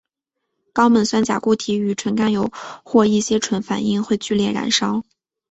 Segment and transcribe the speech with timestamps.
[0.73, 2.49] 高锰酸钾固体与纯甘油
[2.83, 5.03] 或一些醇反应会剧烈燃烧。